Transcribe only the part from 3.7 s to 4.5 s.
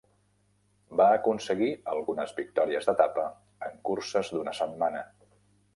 curses